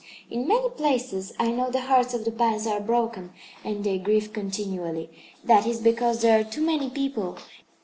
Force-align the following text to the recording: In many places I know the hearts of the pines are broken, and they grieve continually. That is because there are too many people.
In 0.31 0.47
many 0.47 0.67
places 0.71 1.31
I 1.37 1.51
know 1.51 1.69
the 1.69 1.81
hearts 1.81 2.15
of 2.15 2.25
the 2.25 2.31
pines 2.31 2.65
are 2.65 2.79
broken, 2.79 3.31
and 3.63 3.83
they 3.83 3.99
grieve 3.99 4.33
continually. 4.33 5.11
That 5.43 5.67
is 5.67 5.79
because 5.79 6.23
there 6.23 6.39
are 6.39 6.43
too 6.43 6.65
many 6.65 6.89
people. 6.89 7.37